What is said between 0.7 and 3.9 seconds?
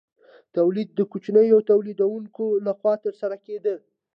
د کوچنیو تولیدونکو لخوا ترسره کیده.